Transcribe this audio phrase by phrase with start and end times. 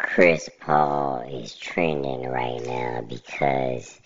[0.00, 4.00] Chris Paul is trending right now because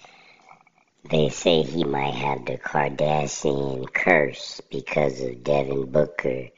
[1.10, 6.48] they say he might have the Kardashian curse because of Devin Booker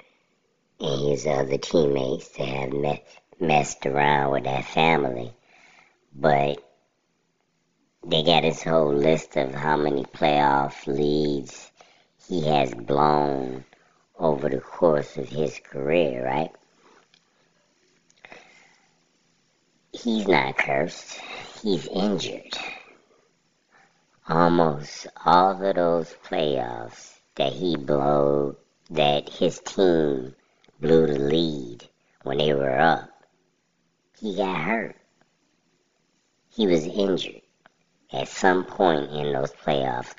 [0.79, 3.03] and his other teammates that have me-
[3.41, 5.32] messed around with that family.
[6.14, 6.62] But
[8.07, 11.73] they got this whole list of how many playoff leads
[12.29, 13.64] he has blown
[14.16, 16.53] over the course of his career, right?
[20.05, 21.18] He's not cursed.
[21.63, 22.58] He's injured
[24.29, 28.57] almost all of those playoffs that he blew,
[28.90, 30.35] that his team
[30.80, 31.89] blew the lead
[32.22, 33.11] when they were up,
[34.19, 34.97] he got hurt.
[36.50, 37.42] He was injured
[38.12, 40.14] at some point in those playoffs.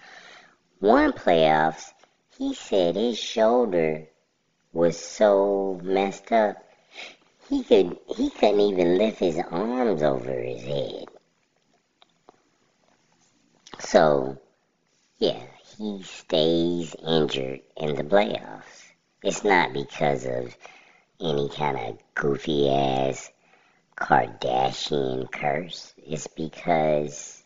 [0.79, 1.93] One playoffs,
[2.37, 4.07] he said his shoulder
[4.73, 6.57] was so messed up
[7.49, 11.05] he could he couldn't even lift his arms over his head.
[13.79, 14.37] So,
[15.19, 15.41] yeah,
[15.77, 18.83] he stays injured in the playoffs.
[19.21, 20.55] It's not because of
[21.19, 23.31] any kind of goofy ass
[23.97, 25.93] Kardashian curse.
[25.97, 27.43] It's because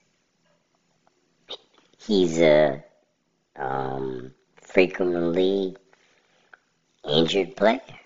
[1.97, 2.83] he's a
[3.55, 5.75] um, frequently
[7.07, 7.98] injured player.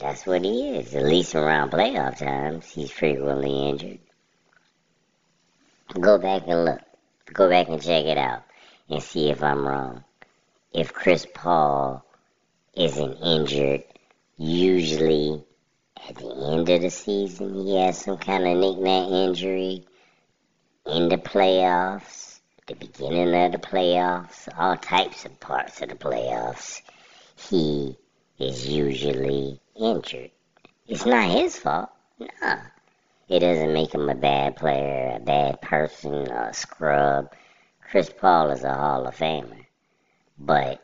[0.00, 0.94] That's what he is.
[0.94, 3.98] At least around playoff times, he's frequently injured.
[5.98, 6.80] Go back and look.
[7.32, 8.42] Go back and check it out
[8.88, 10.04] and see if I'm wrong.
[10.72, 12.04] If Chris Paul
[12.74, 13.84] isn't injured,
[14.36, 15.42] usually
[16.08, 19.84] at the end of the season he has some kind of knick-knack injury
[20.86, 26.82] in the playoffs, the beginning of the playoffs, all types of parts of the playoffs.
[27.36, 27.96] He
[28.38, 30.30] is usually injured.
[30.86, 31.90] It's not his fault.
[32.18, 32.58] Nah.
[33.28, 37.32] It doesn't make him a bad player, a bad person, a scrub.
[37.90, 39.66] Chris Paul is a Hall of Famer.
[40.38, 40.82] But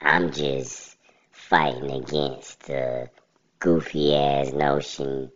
[0.00, 0.96] I'm just
[1.30, 3.10] fighting against the
[3.58, 5.30] goofy ass notion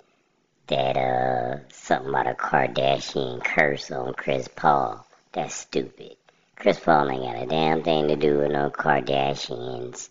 [0.67, 5.07] that uh something about a Kardashian curse on Chris Paul.
[5.33, 6.17] That's stupid.
[6.57, 10.09] Chris Paul ain't got a damn thing to do with no Kardashians.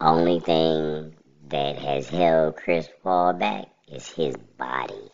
[0.00, 1.14] Only thing
[1.48, 5.10] that has held Chris Paul back is his body.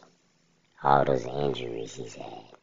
[0.82, 2.59] All those injuries he's had.